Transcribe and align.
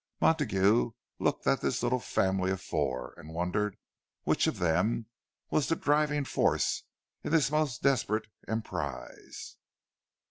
Montague 0.19 0.93
looked 1.19 1.45
at 1.45 1.61
this 1.61 1.83
little 1.83 1.99
family 1.99 2.49
of 2.49 2.59
four, 2.59 3.13
and 3.17 3.35
wondered 3.35 3.77
which 4.23 4.47
of 4.47 4.57
them 4.57 5.05
was 5.51 5.67
the 5.67 5.75
driving 5.75 6.25
force 6.25 6.81
in 7.23 7.31
this 7.31 7.51
most 7.51 7.83
desperate 7.83 8.25
emprise! 8.47 9.57